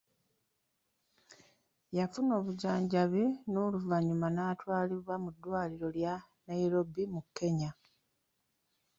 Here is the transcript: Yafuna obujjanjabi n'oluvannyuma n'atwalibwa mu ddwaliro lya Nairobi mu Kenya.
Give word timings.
Yafuna 1.97 2.31
obujjanjabi 2.39 3.23
n'oluvannyuma 3.51 4.27
n'atwalibwa 4.31 5.15
mu 5.23 5.29
ddwaliro 5.35 5.87
lya 5.97 6.13
Nairobi 6.47 7.03
mu 7.13 7.21
Kenya. 7.37 7.71